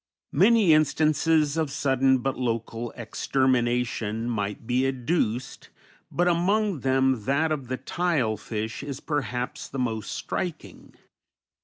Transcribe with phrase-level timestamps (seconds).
[0.33, 5.69] Many instances of sudden but local extermination might be adduced,
[6.11, 10.95] but among them that of the tile fish is perhaps the most striking.